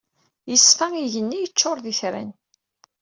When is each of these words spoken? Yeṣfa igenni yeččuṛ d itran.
Yeṣfa 0.49 0.87
igenni 0.95 1.37
yeččuṛ 1.39 1.77
d 1.83 1.85
itran. 1.91 2.29